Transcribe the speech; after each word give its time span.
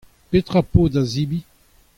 Petra 0.31 0.57
ho 0.59 0.63
po 0.71 0.81
da 0.93 1.01
zebriñ? 1.11 1.43